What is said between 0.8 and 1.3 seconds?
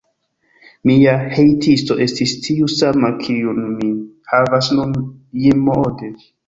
Mia